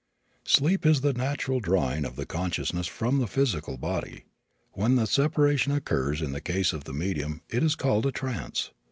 [0.45, 4.25] Sleep is the natural withdrawing of the consciousness from the physical body.
[4.71, 8.71] When the separation occurs in the case of the medium it is called a trance.